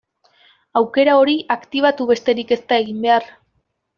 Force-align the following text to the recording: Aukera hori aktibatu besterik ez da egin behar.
Aukera 0.79 1.17
hori 1.23 1.35
aktibatu 1.57 2.09
besterik 2.13 2.55
ez 2.57 2.59
da 2.73 2.81
egin 2.87 3.05
behar. 3.07 3.31